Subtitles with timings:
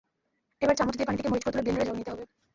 [0.63, 2.23] এবার চামচ দিয়ে পানি থেকে মরিচগুলো তুলে ব্লেন্ডারের জগে নিতে হবে।